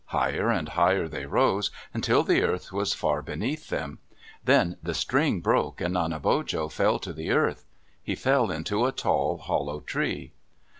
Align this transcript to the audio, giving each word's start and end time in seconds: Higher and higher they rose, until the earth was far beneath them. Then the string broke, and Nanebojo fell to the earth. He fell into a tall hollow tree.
Higher 0.05 0.49
and 0.49 0.69
higher 0.69 1.07
they 1.07 1.27
rose, 1.27 1.69
until 1.93 2.23
the 2.23 2.41
earth 2.41 2.73
was 2.73 2.91
far 2.95 3.21
beneath 3.21 3.69
them. 3.69 3.99
Then 4.43 4.77
the 4.81 4.95
string 4.95 5.41
broke, 5.41 5.79
and 5.79 5.93
Nanebojo 5.93 6.69
fell 6.71 6.97
to 6.97 7.13
the 7.13 7.29
earth. 7.29 7.65
He 8.01 8.15
fell 8.15 8.49
into 8.49 8.87
a 8.87 8.91
tall 8.91 9.37
hollow 9.37 9.79
tree. 9.81 10.31